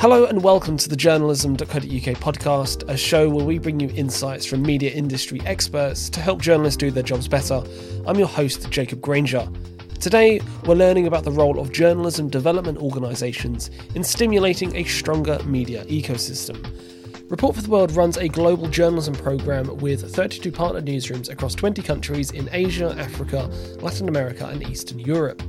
[0.00, 4.62] Hello and welcome to the journalism.co.uk podcast, a show where we bring you insights from
[4.62, 7.64] media industry experts to help journalists do their jobs better.
[8.06, 9.48] I'm your host, Jacob Granger.
[9.98, 15.84] Today, we're learning about the role of journalism development organisations in stimulating a stronger media
[15.86, 16.64] ecosystem.
[17.28, 21.82] Report for the World runs a global journalism programme with 32 partner newsrooms across 20
[21.82, 23.50] countries in Asia, Africa,
[23.82, 25.42] Latin America, and Eastern Europe.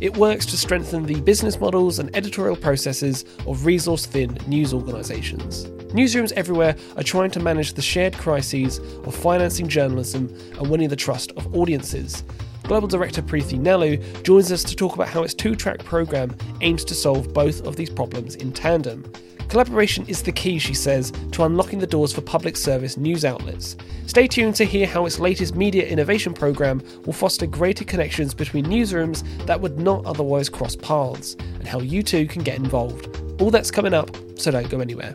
[0.00, 5.66] It works to strengthen the business models and editorial processes of resource thin news organisations.
[5.92, 10.96] Newsrooms everywhere are trying to manage the shared crises of financing journalism and winning the
[10.96, 12.24] trust of audiences.
[12.62, 16.86] Global Director Preethi Nallu joins us to talk about how its two track programme aims
[16.86, 19.04] to solve both of these problems in tandem.
[19.48, 23.76] Collaboration is the key, she says, to unlocking the doors for public service news outlets.
[24.06, 28.66] Stay tuned to hear how its latest media innovation programme will foster greater connections between
[28.66, 33.08] newsrooms that would not otherwise cross paths, and how you too can get involved.
[33.40, 35.14] All that's coming up, so don't go anywhere.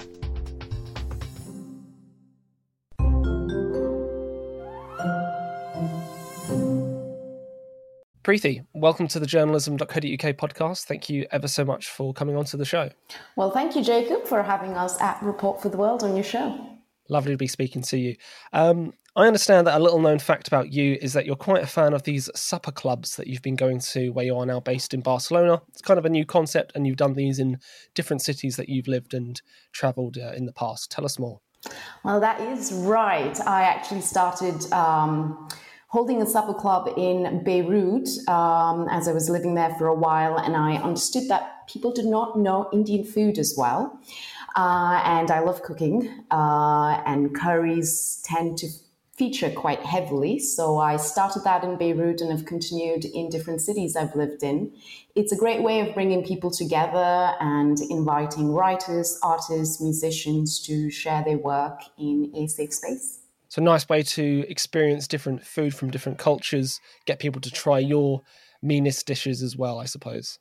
[8.24, 10.85] Preethi, welcome to the journalism.co.uk podcast.
[10.85, 12.90] Thank you ever so much for coming onto the show.
[13.35, 16.57] Well, thank you, Jacob, for having us at Report for the World on your show.
[17.10, 18.16] Lovely to be speaking to you.
[18.54, 21.68] Um, I understand that a little known fact about you is that you're quite a
[21.68, 24.94] fan of these supper clubs that you've been going to where you are now based
[24.94, 25.62] in Barcelona.
[25.68, 27.60] It's kind of a new concept, and you've done these in
[27.94, 29.41] different cities that you've lived and
[29.74, 30.90] traveled uh, in the past.
[30.90, 31.41] Tell us more.
[32.05, 33.38] Well, that is right.
[33.41, 34.71] I actually started.
[34.71, 35.49] Um,
[35.94, 40.40] holding a supper club in Beirut um, as I was living there for a while,
[40.40, 44.00] and I understood that people did not know Indian food as well.
[44.55, 48.70] Uh, and I love cooking, uh, and curries tend to
[49.20, 50.40] feature quite heavily.
[50.40, 54.74] So I started that in Beirut and have continued in different cities I've lived in.
[55.13, 61.24] It's a great way of bringing people together and inviting writers, artists, musicians to share
[61.24, 63.23] their work in a safe space.
[63.54, 67.78] It's a nice way to experience different food from different cultures, get people to try
[67.78, 68.23] your
[68.63, 70.39] meanest dishes as well, I suppose.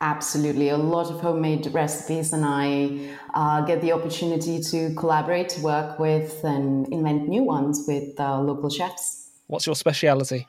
[0.00, 5.60] Absolutely, a lot of homemade recipes, and I uh, get the opportunity to collaborate, to
[5.60, 9.28] work with, and invent new ones with uh, local chefs.
[9.48, 10.48] What's your speciality?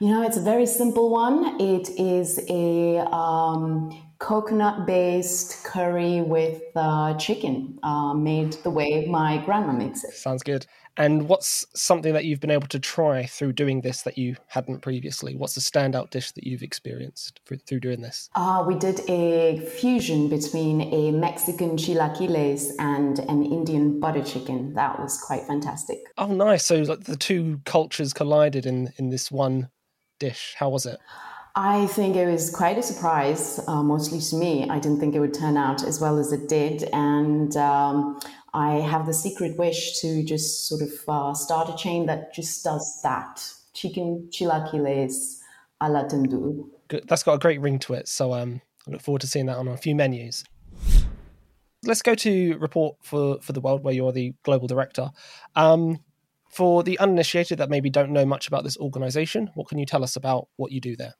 [0.00, 1.60] You know, it's a very simple one.
[1.60, 9.38] It is a um, coconut based curry with uh, chicken uh, made the way my
[9.44, 10.12] grandma makes it.
[10.12, 10.66] Sounds good.
[10.98, 14.80] And what's something that you've been able to try through doing this that you hadn't
[14.80, 15.36] previously?
[15.36, 18.30] What's a standout dish that you've experienced for, through doing this?
[18.34, 24.72] Uh, we did a fusion between a Mexican chilaquiles and an Indian butter chicken.
[24.72, 25.98] That was quite fantastic.
[26.16, 26.64] Oh, nice.
[26.64, 29.68] So like, the two cultures collided in, in this one
[30.18, 30.54] dish.
[30.58, 30.98] How was it?
[31.58, 34.68] I think it was quite a surprise, uh, mostly to me.
[34.68, 36.82] I didn't think it would turn out as well as it did.
[36.92, 38.20] And um,
[38.52, 42.62] I have the secret wish to just sort of uh, start a chain that just
[42.62, 45.38] does that chicken chilaquiles
[45.80, 46.68] a la tandoor.
[47.06, 48.06] That's got a great ring to it.
[48.06, 50.44] So um, I look forward to seeing that on a few menus.
[51.84, 55.10] Let's go to report for, for the world where you're the global director.
[55.54, 56.00] Um,
[56.50, 60.04] for the uninitiated that maybe don't know much about this organization, what can you tell
[60.04, 61.14] us about what you do there?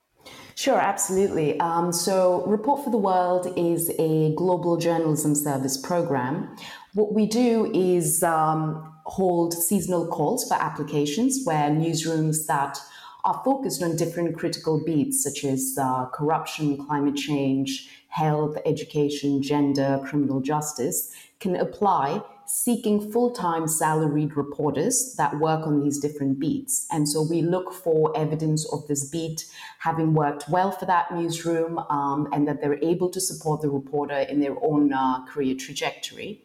[0.55, 1.59] Sure, absolutely.
[1.59, 6.55] Um, so, Report for the World is a global journalism service program.
[6.95, 12.79] What we do is um, hold seasonal calls for applications where newsrooms that
[13.23, 20.01] are focused on different critical beats such as uh, corruption, climate change, health, education, gender,
[20.05, 26.87] criminal justice can apply seeking full time salaried reporters that work on these different beats.
[26.91, 29.45] And so we look for evidence of this beat
[29.79, 34.19] having worked well for that newsroom um, and that they're able to support the reporter
[34.19, 36.41] in their own uh, career trajectory.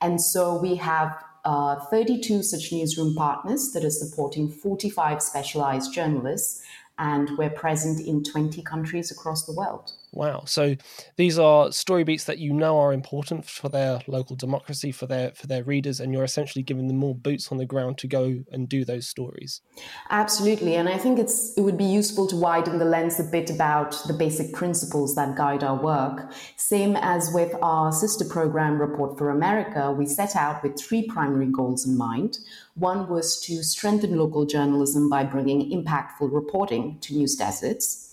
[0.00, 1.16] And so we have
[1.46, 6.62] uh, 32 such newsroom partners that are supporting 45 specialized journalists,
[6.98, 9.92] and we're present in 20 countries across the world.
[10.16, 10.44] Wow.
[10.46, 10.76] So
[11.16, 15.32] these are story beats that you know are important for their local democracy, for their
[15.32, 18.42] for their readers, and you're essentially giving them more boots on the ground to go
[18.50, 19.60] and do those stories.
[20.08, 20.74] Absolutely.
[20.74, 24.02] And I think it's it would be useful to widen the lens a bit about
[24.06, 26.32] the basic principles that guide our work.
[26.56, 31.52] Same as with our sister program Report for America, we set out with three primary
[31.52, 32.38] goals in mind.
[32.72, 38.05] One was to strengthen local journalism by bringing impactful reporting to news deserts.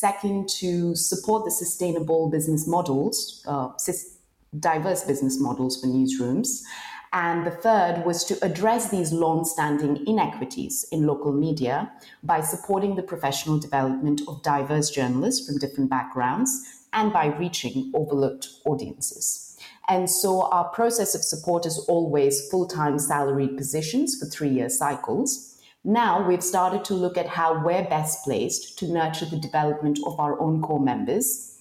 [0.00, 3.68] Second, to support the sustainable business models, uh,
[4.58, 6.62] diverse business models for newsrooms.
[7.12, 11.92] And the third was to address these long standing inequities in local media
[12.22, 16.50] by supporting the professional development of diverse journalists from different backgrounds
[16.94, 19.58] and by reaching overlooked audiences.
[19.86, 24.70] And so our process of support is always full time salaried positions for three year
[24.70, 25.49] cycles.
[25.84, 30.20] Now we've started to look at how we're best placed to nurture the development of
[30.20, 31.56] our own corps members.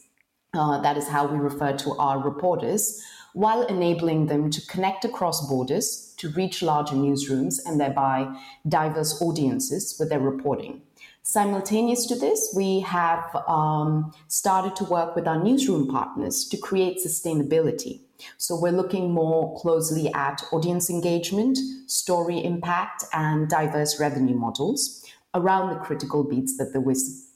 [0.53, 3.01] Uh, that is how we refer to our reporters,
[3.33, 8.27] while enabling them to connect across borders to reach larger newsrooms and thereby
[8.67, 10.81] diverse audiences with their reporting.
[11.21, 16.97] Simultaneous to this, we have um, started to work with our newsroom partners to create
[16.97, 18.01] sustainability.
[18.37, 21.57] So we're looking more closely at audience engagement,
[21.87, 26.79] story impact, and diverse revenue models around the critical beats that the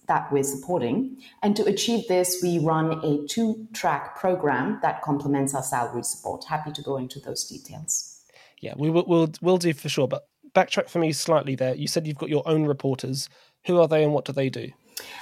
[0.07, 1.17] that we're supporting.
[1.41, 6.43] And to achieve this, we run a two track program that complements our salary support.
[6.43, 8.21] Happy to go into those details.
[8.59, 10.07] Yeah, we will we'll, we'll do for sure.
[10.07, 11.75] But backtrack for me slightly there.
[11.75, 13.29] You said you've got your own reporters.
[13.65, 14.71] Who are they and what do they do?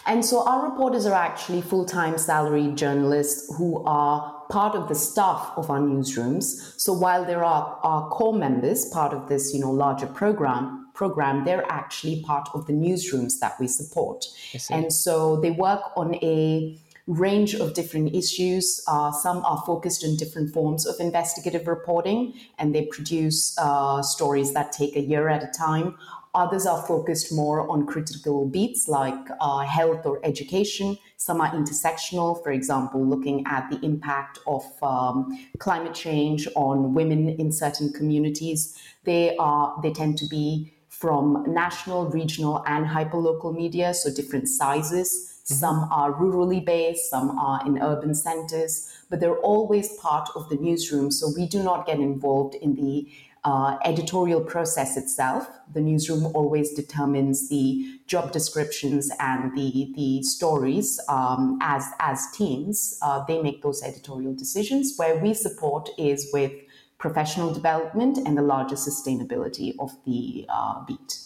[0.06, 4.96] And so our reporters are actually full time salaried journalists who are part of the
[4.96, 6.80] staff of our newsrooms.
[6.80, 11.46] So while there are our corps members, part of this, you know, larger program, program,
[11.46, 14.26] they're actually part of the newsrooms that we support.
[14.70, 16.78] And so they work on a
[17.08, 18.84] range of different issues.
[18.88, 24.54] Uh, some are focused on different forms of investigative reporting, and they produce uh, stories
[24.54, 25.98] that take a year at a time.
[26.34, 30.98] Others are focused more on critical beats like uh, health or education.
[31.18, 37.28] Some are intersectional, for example, looking at the impact of um, climate change on women
[37.28, 38.78] in certain communities.
[39.04, 45.10] They are they tend to be from national, regional, and hyperlocal media, so different sizes.
[45.44, 45.54] Mm-hmm.
[45.56, 50.56] Some are rurally based, some are in urban centers, but they're always part of the
[50.56, 51.12] newsroom.
[51.12, 53.12] So we do not get involved in the
[53.44, 55.48] uh, editorial process itself.
[55.74, 62.98] The newsroom always determines the job descriptions and the the stories um, as as teams.
[63.02, 64.94] Uh, they make those editorial decisions.
[64.98, 66.52] Where we support is with
[67.00, 71.20] professional development and the larger sustainability of the uh, beat.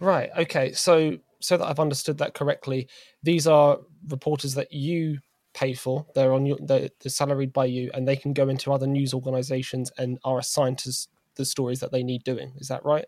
[0.00, 0.30] Right.
[0.36, 0.72] Okay.
[0.72, 2.88] So so that I've understood that correctly,
[3.22, 3.78] these are
[4.08, 5.18] reporters that you
[5.54, 6.06] pay for.
[6.14, 9.12] They're on your they're, they're salaried by you, and they can go into other news
[9.12, 10.92] organisations and are assigned to
[11.38, 12.52] the stories that they need doing.
[12.58, 13.06] Is that right?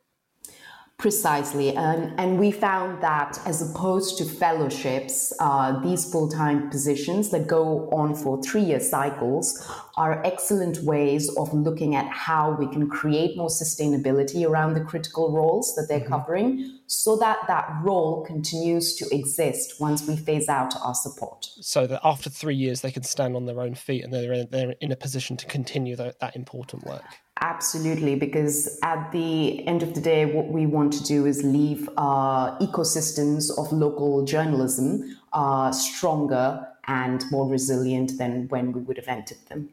[1.01, 1.75] Precisely.
[1.79, 7.47] Um, and we found that as opposed to fellowships, uh, these full time positions that
[7.47, 9.67] go on for three year cycles
[9.97, 15.33] are excellent ways of looking at how we can create more sustainability around the critical
[15.33, 16.09] roles that they're mm-hmm.
[16.09, 21.47] covering so that that role continues to exist once we phase out our support.
[21.63, 24.49] So that after three years, they can stand on their own feet and they're in,
[24.51, 27.05] they're in a position to continue the, that important work.
[27.43, 31.89] Absolutely, because at the end of the day, what we want to do is leave
[31.97, 39.09] uh, ecosystems of local journalism uh, stronger and more resilient than when we would have
[39.09, 39.71] entered them.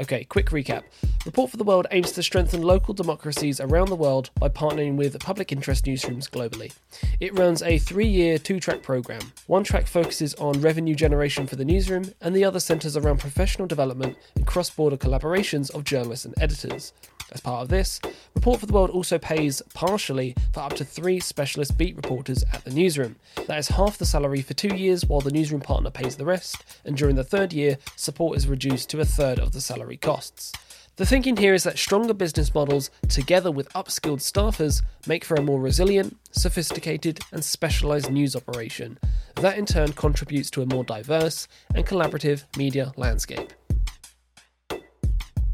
[0.00, 0.82] Okay, quick recap.
[1.24, 5.20] Report for the World aims to strengthen local democracies around the world by partnering with
[5.20, 6.72] public interest newsrooms globally.
[7.20, 9.20] It runs a three year, two track program.
[9.46, 13.68] One track focuses on revenue generation for the newsroom, and the other centres around professional
[13.68, 16.92] development and cross border collaborations of journalists and editors.
[17.32, 18.00] As part of this,
[18.34, 22.64] Report for the World also pays partially for up to three specialist beat reporters at
[22.64, 23.16] the newsroom.
[23.46, 26.64] That is half the salary for two years, while the newsroom partner pays the rest,
[26.84, 30.52] and during the third year, support is reduced to a third of the salary costs.
[30.96, 35.42] The thinking here is that stronger business models, together with upskilled staffers, make for a
[35.42, 38.98] more resilient, sophisticated, and specialised news operation.
[39.36, 43.52] That in turn contributes to a more diverse and collaborative media landscape.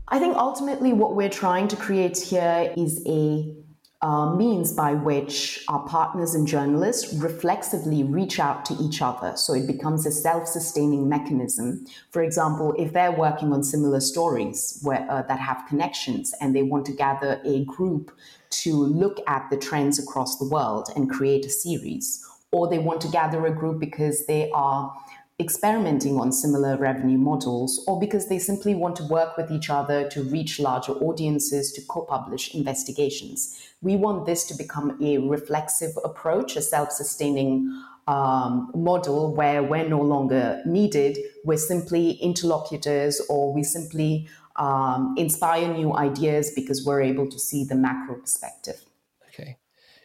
[0.08, 3.54] I think ultimately what we're trying to create here is a
[4.02, 9.36] uh, means by which our partners and journalists reflexively reach out to each other.
[9.36, 11.84] So it becomes a self sustaining mechanism.
[12.10, 16.62] For example, if they're working on similar stories where, uh, that have connections and they
[16.62, 18.10] want to gather a group
[18.50, 23.00] to look at the trends across the world and create a series, or they want
[23.02, 24.96] to gather a group because they are
[25.40, 30.08] experimenting on similar revenue models or because they simply want to work with each other
[30.10, 33.58] to reach larger audiences to co publish investigations.
[33.80, 39.88] We want this to become a reflexive approach, a self sustaining um, model where we're
[39.88, 47.00] no longer needed, we're simply interlocutors or we simply um, inspire new ideas because we're
[47.00, 48.80] able to see the macro perspective.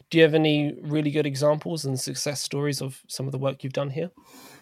[0.08, 3.64] Do you have any really good examples and success stories of some of the work
[3.64, 4.12] you've done here?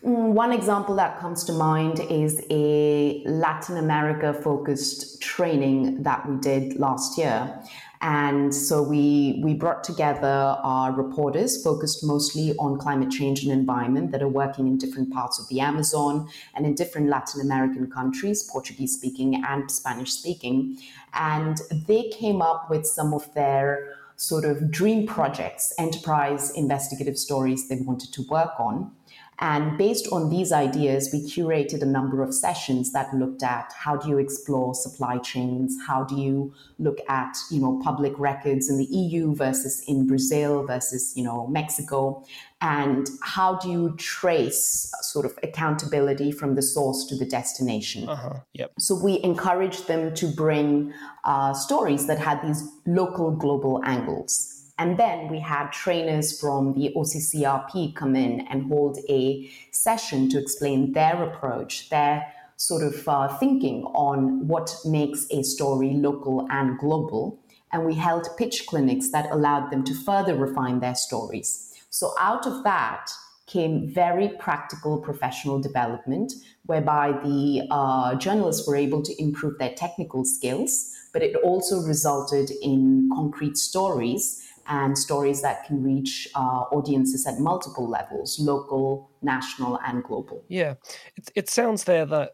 [0.03, 6.37] Mm, one example that comes to mind is a Latin America focused training that we
[6.37, 7.63] did last year.
[8.01, 14.13] And so we, we brought together our reporters focused mostly on climate change and environment
[14.13, 18.43] that are working in different parts of the Amazon and in different Latin American countries,
[18.43, 20.79] Portuguese speaking and Spanish speaking.
[21.15, 27.69] And they came up with some of their sort of dream projects, enterprise investigative stories
[27.69, 28.93] they wanted to work on.
[29.41, 33.97] And based on these ideas, we curated a number of sessions that looked at how
[33.97, 38.79] do you explore supply chains, how do you look at you know public records in
[38.79, 42.25] the EU versus in Brazil versus you know Mexico,
[42.61, 48.09] and how do you trace sort of accountability from the source to the destination.
[48.09, 48.41] Uh-huh.
[48.55, 48.73] Yep.
[48.79, 50.93] So we encouraged them to bring
[51.25, 54.54] uh, stories that had these local global angles.
[54.79, 60.39] And then we had trainers from the OCCRP come in and hold a session to
[60.39, 62.27] explain their approach, their
[62.57, 67.39] sort of uh, thinking on what makes a story local and global.
[67.73, 71.73] And we held pitch clinics that allowed them to further refine their stories.
[71.91, 73.11] So out of that
[73.47, 76.33] came very practical professional development,
[76.67, 82.51] whereby the uh, journalists were able to improve their technical skills, but it also resulted
[82.63, 89.79] in concrete stories and stories that can reach uh, audiences at multiple levels local, national,
[89.87, 90.45] and global.
[90.49, 90.75] Yeah,
[91.17, 92.33] it, it sounds there that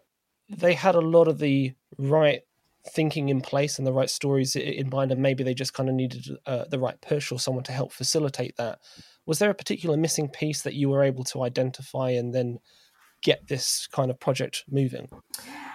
[0.49, 2.43] they had a lot of the right
[2.89, 5.95] thinking in place and the right stories in mind, and maybe they just kind of
[5.95, 8.79] needed uh, the right push or someone to help facilitate that.
[9.27, 12.59] Was there a particular missing piece that you were able to identify and then
[13.23, 15.09] get this kind of project moving?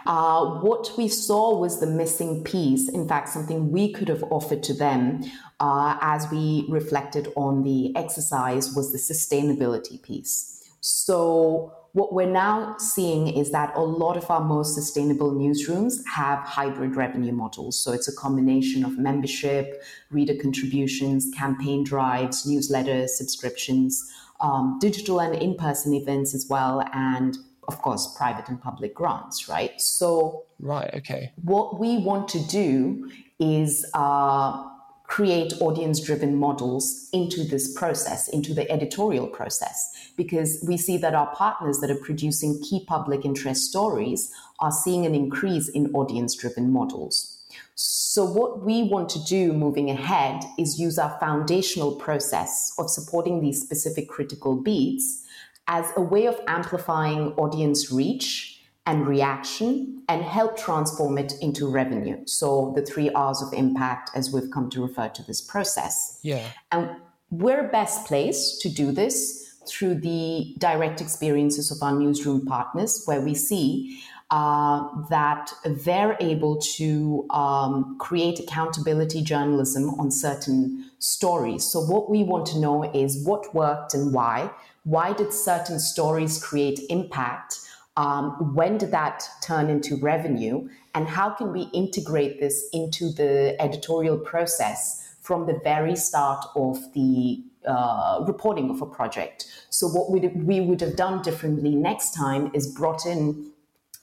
[0.06, 2.90] Uh, what we saw was the missing piece.
[2.90, 5.24] In fact, something we could have offered to them
[5.60, 10.64] uh, as we reflected on the exercise was the sustainability piece.
[10.82, 16.40] So, what we're now seeing is that a lot of our most sustainable newsrooms have
[16.40, 17.80] hybrid revenue models.
[17.80, 24.08] So, it's a combination of membership, reader contributions, campaign drives, newsletters, subscriptions,
[24.40, 27.38] um, digital and in person events as well, and
[27.68, 29.80] of course, private and public grants, right?
[29.82, 31.32] So, right, okay.
[31.42, 34.70] What we want to do is uh,
[35.08, 41.16] create audience driven models into this process, into the editorial process, because we see that
[41.16, 46.36] our partners that are producing key public interest stories are seeing an increase in audience
[46.36, 47.35] driven models.
[47.76, 53.42] So, what we want to do moving ahead is use our foundational process of supporting
[53.42, 55.24] these specific critical beats
[55.68, 62.22] as a way of amplifying audience reach and reaction and help transform it into revenue.
[62.26, 66.20] So the three R's of impact, as we've come to refer to this process.
[66.22, 66.46] Yeah.
[66.72, 66.92] And
[67.32, 73.22] we're best placed to do this through the direct experiences of our newsroom partners, where
[73.22, 74.00] we see
[74.32, 81.64] uh, that they're able to um, create accountability journalism on certain stories.
[81.64, 84.50] So, what we want to know is what worked and why.
[84.84, 87.60] Why did certain stories create impact?
[87.98, 90.70] Um, when did that turn into revenue?
[90.96, 96.78] And how can we integrate this into the editorial process from the very start of
[96.94, 99.46] the uh, reporting of a project?
[99.70, 103.52] So, what we would have done differently next time is brought in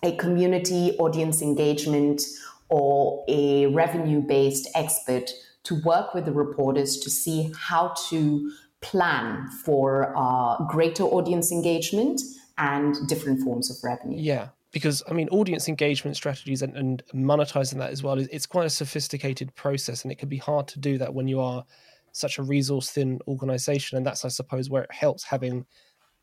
[0.03, 2.23] a community audience engagement
[2.69, 5.31] or a revenue based expert
[5.65, 12.21] to work with the reporters to see how to plan for uh, greater audience engagement
[12.59, 14.19] and different forms of revenue.
[14.21, 18.47] Yeah, because I mean, audience engagement strategies and, and monetizing that as well is it's
[18.47, 21.65] quite a sophisticated process, and it can be hard to do that when you are
[22.11, 23.97] such a resource thin organization.
[23.97, 25.65] And that's, I suppose, where it helps having,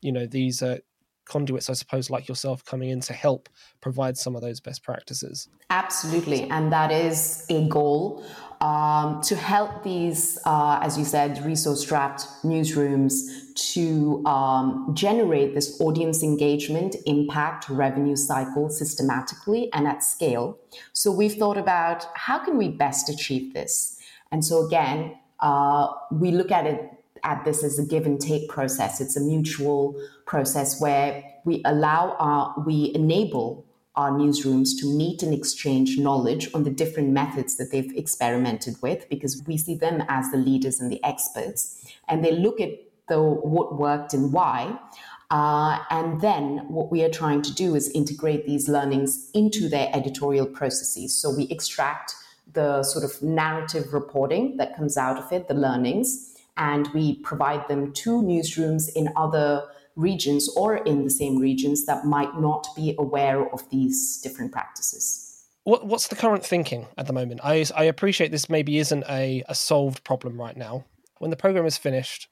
[0.02, 0.78] you know, these uh,
[1.24, 3.48] conduits, I suppose, like yourself coming in to help
[3.80, 5.48] provide some of those best practices.
[5.70, 6.50] Absolutely.
[6.50, 8.24] And that is a goal
[8.60, 13.14] um, to help these, uh, as you said, resource strapped newsrooms
[13.72, 20.58] to um, generate this audience engagement, impact, revenue cycle systematically and at scale.
[20.92, 23.98] So we've thought about how can we best achieve this?
[24.30, 28.48] And so again, uh, we look at it at this as a give and take
[28.48, 29.00] process.
[29.00, 35.34] It's a mutual process where we allow our, we enable our newsrooms to meet and
[35.34, 40.30] exchange knowledge on the different methods that they've experimented with because we see them as
[40.30, 42.70] the leaders and the experts and they look at
[43.08, 44.78] the what worked and why
[45.32, 49.90] uh, and then what we are trying to do is integrate these learnings into their
[49.92, 52.14] editorial processes so we extract
[52.52, 57.66] the sort of narrative reporting that comes out of it the learnings and we provide
[57.68, 59.64] them to newsrooms in other
[59.96, 65.44] regions or in the same regions that might not be aware of these different practices.
[65.64, 67.40] what, what's the current thinking at the moment?
[67.44, 70.84] I, I appreciate this maybe isn't a, a solved problem right now.
[71.18, 72.28] When the program is finished,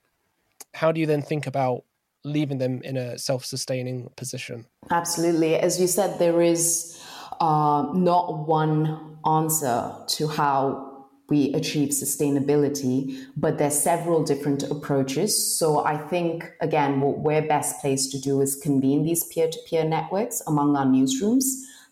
[0.74, 1.84] how do you then think about
[2.24, 4.66] leaving them in a self sustaining position?
[4.90, 5.56] Absolutely.
[5.56, 7.02] As you said, there is
[7.40, 10.87] uh, not one answer to how
[11.28, 15.58] we achieve sustainability, but there's several different approaches.
[15.58, 20.42] So I think again, what we're best placed to do is convene these peer-to-peer networks
[20.46, 21.44] among our newsrooms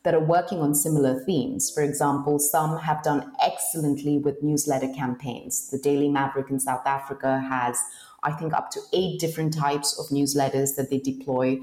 [0.04, 1.70] that are working on similar themes.
[1.70, 5.68] For example, some have done excellently with newsletter campaigns.
[5.68, 7.78] The Daily Maverick in South Africa has
[8.26, 11.60] I think, up to eight different types of newsletters that they deploy,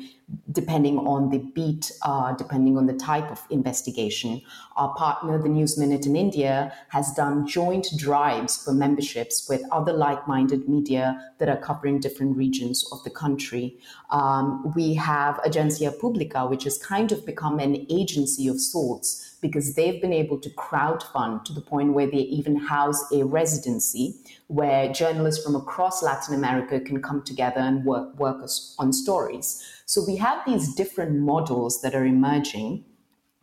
[0.50, 4.42] depending on the beat, uh, depending on the type of investigation.
[4.78, 9.92] Our partner, the News Minute in India, has done joint drives for memberships with other
[9.92, 13.78] like minded media that are covering different regions of the country.
[14.10, 19.76] Um, we have Agencia Publica, which has kind of become an agency of sorts because
[19.76, 24.16] they've been able to crowdfund to the point where they even house a residency
[24.48, 28.42] where journalists from across Latin America can come together and work, work
[28.80, 29.62] on stories.
[29.86, 32.86] So we have these different models that are emerging.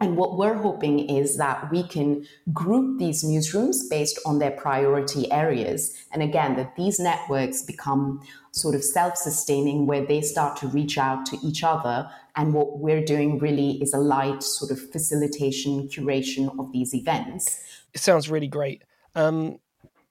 [0.00, 5.30] And what we're hoping is that we can group these newsrooms based on their priority
[5.30, 5.95] areas.
[6.12, 10.97] And again, that these networks become sort of self sustaining, where they start to reach
[10.97, 12.11] out to each other.
[12.37, 17.62] And what we're doing really is a light sort of facilitation, curation of these events.
[17.92, 18.82] It sounds really great.
[19.14, 19.58] Um,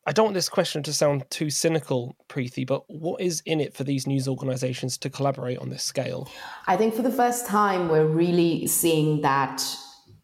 [0.05, 3.75] I don't want this question to sound too cynical, Preethi, but what is in it
[3.75, 6.29] for these news organizations to collaborate on this scale?
[6.67, 9.63] I think for the first time, we're really seeing that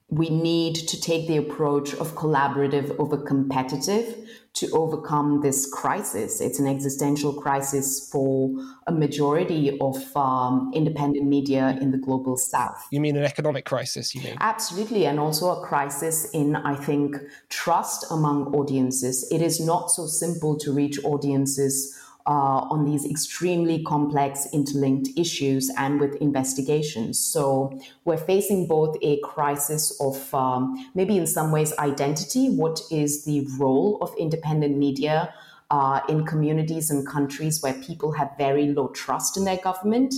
[0.09, 6.39] we need to take the approach of collaborative over competitive to overcome this crisis.
[6.39, 8.51] It's an existential crisis for
[8.87, 12.87] a majority of um, independent media in the global south.
[12.89, 14.37] You mean an economic crisis, you mean?
[14.39, 15.05] Absolutely.
[15.05, 17.17] And also a crisis in, I think,
[17.49, 19.27] trust among audiences.
[19.31, 25.71] It is not so simple to reach audiences uh, on these extremely complex interlinked issues
[25.77, 27.19] and with investigations.
[27.19, 32.49] So we're facing both a crisis of um, maybe in some ways identity.
[32.49, 35.33] What is the role of independent media?
[35.71, 40.13] Uh, in communities and countries where people have very low trust in their government.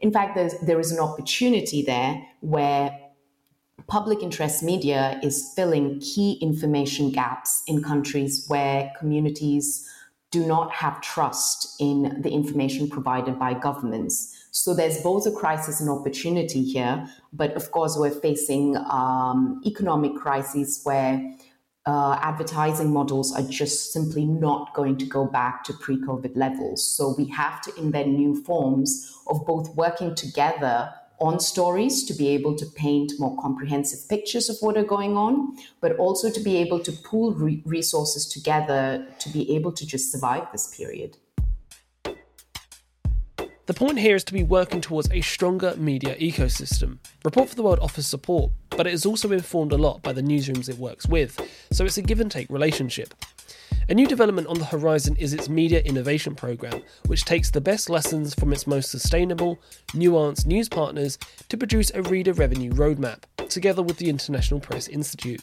[0.00, 2.98] In fact, there is an opportunity there where
[3.86, 9.88] public interest media is filling key information gaps in countries where communities
[10.30, 14.46] do not have trust in the information provided by governments.
[14.50, 20.14] So there's both a crisis and opportunity here, but of course we're facing um, economic
[20.16, 21.34] crises where
[21.86, 26.86] uh, advertising models are just simply not going to go back to pre-COVID levels.
[26.86, 32.28] So we have to invent new forms of both working together on stories to be
[32.28, 36.56] able to paint more comprehensive pictures of what are going on, but also to be
[36.56, 41.16] able to pool re- resources together to be able to just survive this period.
[43.68, 46.96] The point here is to be working towards a stronger media ecosystem.
[47.22, 50.22] Report for the World offers support, but it is also informed a lot by the
[50.22, 51.38] newsrooms it works with,
[51.70, 53.14] so it's a give and take relationship.
[53.90, 57.90] A new development on the horizon is its Media Innovation Programme, which takes the best
[57.90, 61.18] lessons from its most sustainable, nuanced news partners
[61.50, 65.42] to produce a reader revenue roadmap, together with the International Press Institute.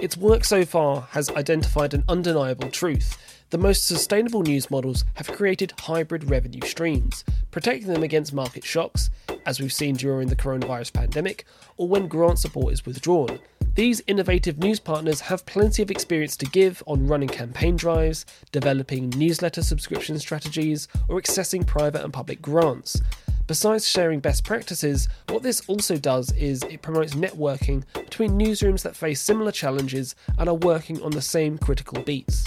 [0.00, 3.18] Its work so far has identified an undeniable truth.
[3.50, 9.08] The most sustainable news models have created hybrid revenue streams, protecting them against market shocks,
[9.46, 11.46] as we've seen during the coronavirus pandemic,
[11.78, 13.38] or when grant support is withdrawn.
[13.74, 19.08] These innovative news partners have plenty of experience to give on running campaign drives, developing
[19.10, 23.00] newsletter subscription strategies, or accessing private and public grants.
[23.46, 28.94] Besides sharing best practices, what this also does is it promotes networking between newsrooms that
[28.94, 32.44] face similar challenges and are working on the same critical beats.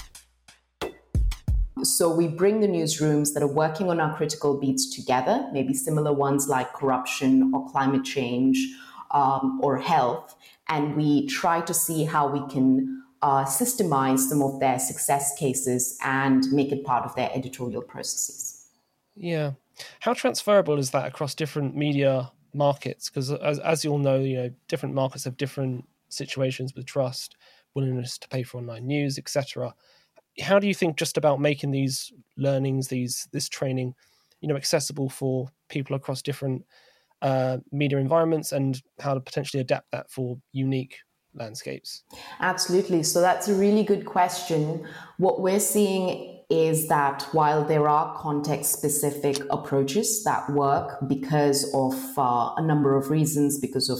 [1.83, 6.13] So we bring the newsrooms that are working on our critical beats together, maybe similar
[6.13, 8.57] ones like corruption or climate change
[9.11, 10.35] um, or health,
[10.69, 15.97] and we try to see how we can uh, systemize some of their success cases
[16.03, 18.67] and make it part of their editorial processes.
[19.15, 19.51] Yeah.
[19.99, 23.09] How transferable is that across different media markets?
[23.09, 27.35] Because as, as you all know, you know, different markets have different situations with trust,
[27.73, 29.73] willingness to pay for online news, etc.
[30.39, 33.93] How do you think just about making these learnings, these this training,
[34.39, 36.63] you know, accessible for people across different
[37.21, 40.97] uh, media environments and how to potentially adapt that for unique
[41.33, 42.03] landscapes?
[42.39, 43.03] Absolutely.
[43.03, 44.87] So that's a really good question.
[45.17, 51.95] What we're seeing is that while there are context specific approaches that work because of
[52.17, 53.99] uh, a number of reasons, because of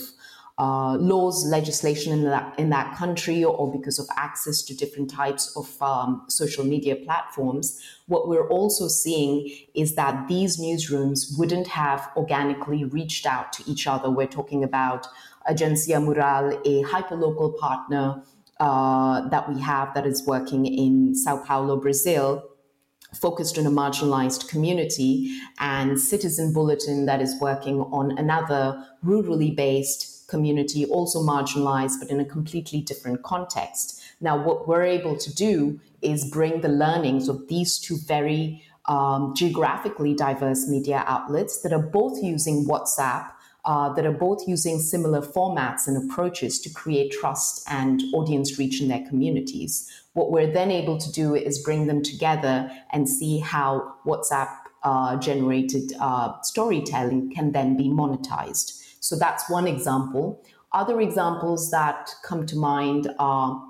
[0.62, 5.44] uh, laws, legislation in that in that country, or because of access to different types
[5.58, 7.82] of um, social media platforms.
[8.06, 13.88] What we're also seeing is that these newsrooms wouldn't have organically reached out to each
[13.88, 14.12] other.
[14.12, 15.08] We're talking about
[15.50, 18.22] Agência Mural, a hyperlocal partner
[18.60, 22.44] uh, that we have that is working in Sao Paulo, Brazil,
[23.20, 30.21] focused on a marginalized community, and Citizen Bulletin that is working on another rurally based
[30.34, 34.02] community, also marginalized, but in a completely different context.
[34.28, 39.34] Now, what we're able to do is bring the learnings of these two very um,
[39.36, 43.26] geographically diverse media outlets that are both using WhatsApp.
[43.64, 48.82] Uh, that are both using similar formats and approaches to create trust and audience reach
[48.82, 49.88] in their communities.
[50.14, 54.50] What we're then able to do is bring them together and see how WhatsApp
[54.84, 58.81] uh, generated uh, storytelling can then be monetized.
[59.02, 60.42] So that's one example.
[60.72, 63.62] Other examples that come to mind are,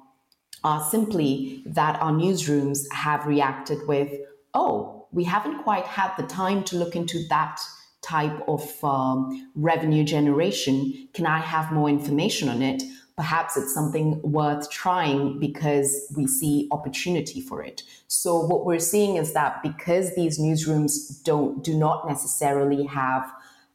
[0.64, 4.12] are simply that our newsrooms have reacted with,
[4.54, 7.60] oh, we haven't quite had the time to look into that
[8.02, 11.08] type of um, revenue generation.
[11.14, 12.84] Can I have more information on it?
[13.16, 17.84] Perhaps it's something worth trying because we see opportunity for it.
[18.08, 23.32] So what we're seeing is that because these newsrooms don't do not necessarily have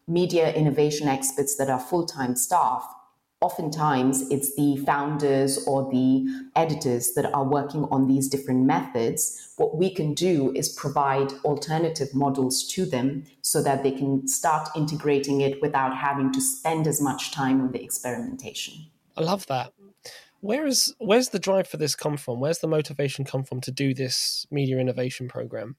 [0.08, 2.86] media innovation experts that are full time staff,
[3.40, 9.52] oftentimes it's the founders or the editors that are working on these different methods.
[9.56, 14.68] What we can do is provide alternative models to them so that they can start
[14.74, 18.86] integrating it without having to spend as much time on the experimentation.
[19.16, 19.72] I love that.
[20.40, 22.40] Where is where's the drive for this come from?
[22.40, 25.76] Where's the motivation come from to do this media innovation program?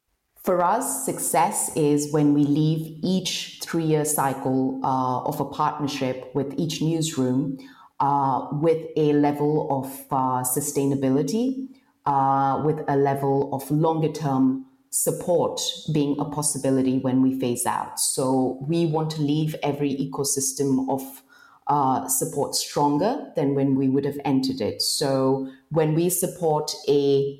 [0.47, 6.33] For us, success is when we leave each three year cycle uh, of a partnership
[6.33, 7.57] with each newsroom
[7.99, 11.67] uh, with a level of uh, sustainability,
[12.05, 15.59] uh, with a level of longer term support
[15.93, 17.99] being a possibility when we phase out.
[17.99, 21.23] So we want to leave every ecosystem of
[21.67, 24.81] uh, support stronger than when we would have entered it.
[24.81, 27.37] So when we support a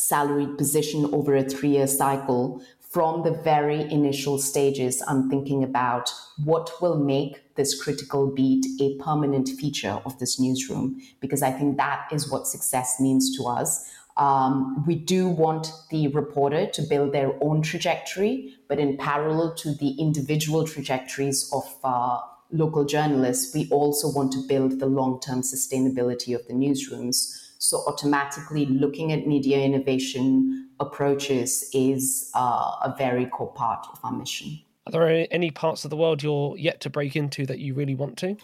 [0.00, 6.12] salaried position over a three year cycle, from the very initial stages, I'm thinking about
[6.44, 11.76] what will make this critical beat a permanent feature of this newsroom, because I think
[11.76, 13.88] that is what success means to us.
[14.16, 19.72] Um, we do want the reporter to build their own trajectory, but in parallel to
[19.74, 22.18] the individual trajectories of uh,
[22.50, 27.39] local journalists, we also want to build the long term sustainability of the newsrooms.
[27.62, 34.12] So, automatically looking at media innovation approaches is uh, a very core part of our
[34.12, 34.58] mission.
[34.86, 37.94] Are there any parts of the world you're yet to break into that you really
[37.94, 38.34] want to?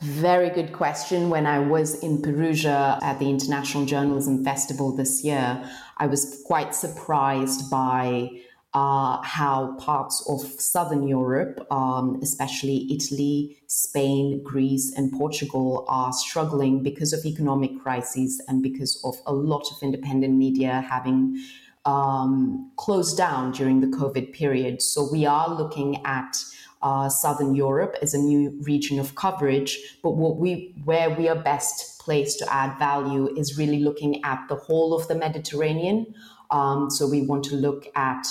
[0.00, 1.30] Very good question.
[1.30, 5.64] When I was in Perugia at the International Journalism Festival this year,
[5.98, 8.30] I was quite surprised by
[8.76, 16.82] uh, how parts of Southern Europe, um, especially Italy, Spain, Greece, and Portugal, are struggling
[16.82, 21.42] because of economic crises and because of a lot of independent media having
[21.86, 24.82] um, closed down during the COVID period.
[24.82, 26.36] So we are looking at
[26.82, 31.42] uh, Southern Europe as a new region of coverage, but what we where we are
[31.42, 36.14] best placed to add value is really looking at the whole of the Mediterranean.
[36.50, 38.26] Um, so we want to look at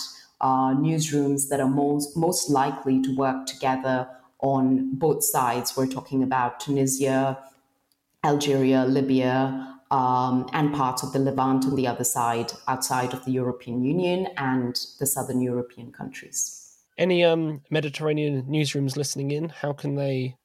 [0.46, 4.08] uh, newsrooms that are most, most likely to work together
[4.40, 5.76] on both sides.
[5.76, 7.40] We're talking about Tunisia,
[8.24, 9.36] Algeria, Libya,
[9.90, 14.28] um, and parts of the Levant on the other side, outside of the European Union
[14.38, 16.40] and the southern European countries.
[16.96, 20.36] Any um, Mediterranean newsrooms listening in, how can they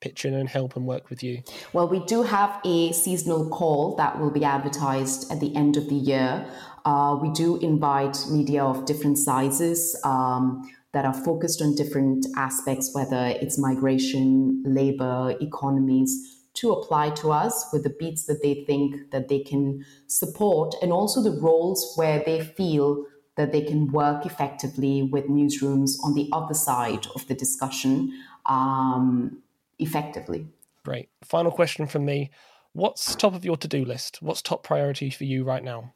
[0.00, 1.42] pitch in and help and work with you?
[1.72, 5.88] Well, we do have a seasonal call that will be advertised at the end of
[5.88, 6.46] the year.
[6.84, 12.94] Uh, we do invite media of different sizes um, that are focused on different aspects,
[12.94, 19.10] whether it's migration, labor, economies, to apply to us with the beats that they think
[19.12, 23.04] that they can support, and also the roles where they feel
[23.36, 28.12] that they can work effectively with newsrooms on the other side of the discussion
[28.46, 29.42] um,
[29.80, 30.46] effectively.
[30.84, 31.08] Great.
[31.24, 32.30] Final question from me.
[32.72, 34.22] What's top of your to do list?
[34.22, 35.92] What's top priority for you right now?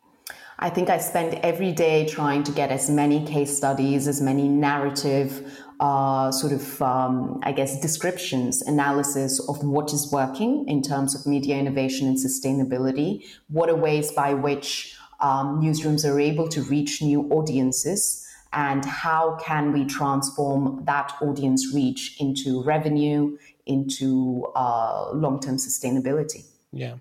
[0.58, 4.48] I think I spend every day trying to get as many case studies, as many
[4.48, 11.14] narrative, uh, sort of, um, I guess, descriptions, analysis of what is working in terms
[11.14, 13.24] of media innovation and sustainability.
[13.48, 18.24] What are ways by which um, newsrooms are able to reach new audiences?
[18.52, 26.46] And how can we transform that audience reach into revenue, into uh, long term sustainability.
[26.72, 26.96] Yeah,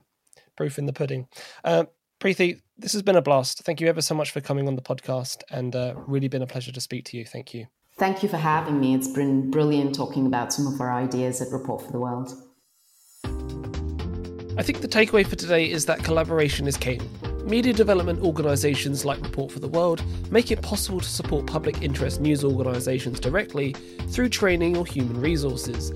[0.55, 1.27] proof in the pudding.
[1.63, 1.85] Uh,
[2.19, 3.63] Preethi, this has been a blast.
[3.63, 6.47] Thank you ever so much for coming on the podcast and uh, really been a
[6.47, 7.25] pleasure to speak to you.
[7.25, 7.67] Thank you.
[7.97, 8.95] Thank you for having me.
[8.95, 12.33] It's been brilliant talking about some of our ideas at Report for the World.
[14.57, 17.01] I think the takeaway for today is that collaboration is king.
[17.43, 22.21] Media development organisations like Report for the World make it possible to support public interest
[22.21, 23.73] news organisations directly
[24.09, 25.91] through training or human resources.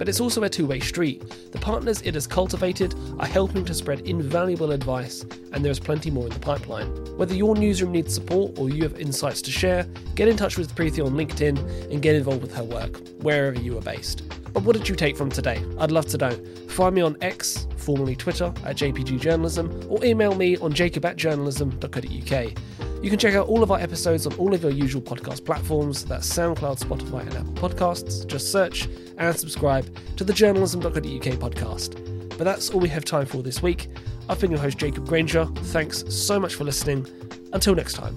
[0.00, 1.52] But it's also a two way street.
[1.52, 6.10] The partners it has cultivated are helping to spread invaluable advice, and there is plenty
[6.10, 6.86] more in the pipeline.
[7.18, 10.74] Whether your newsroom needs support or you have insights to share, get in touch with
[10.74, 14.22] Preethi on LinkedIn and get involved with her work, wherever you are based.
[14.54, 15.62] But what did you take from today?
[15.78, 16.30] I'd love to know.
[16.68, 21.16] Find me on X, formerly Twitter, at JPG Journalism, or email me on jacob at
[21.16, 22.54] journalism.co.uk.
[23.02, 26.04] You can check out all of our episodes on all of your usual podcast platforms.
[26.04, 28.26] That's SoundCloud, Spotify, and Apple Podcasts.
[28.26, 32.28] Just search and subscribe to the journalism.co.uk podcast.
[32.28, 33.88] But that's all we have time for this week.
[34.28, 35.46] I've been your host, Jacob Granger.
[35.46, 37.06] Thanks so much for listening.
[37.52, 38.16] Until next time.